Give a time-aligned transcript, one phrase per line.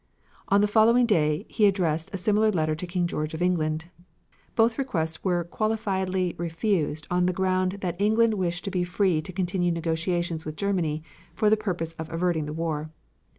[0.47, 3.85] On the following day he addressed a similar letter to King George of England.
[4.55, 9.31] Both requests were qualifiedly refused on the ground that England wished to be free to
[9.31, 11.03] continue negotiations with Germany
[11.35, 12.89] for the purpose of averting the war.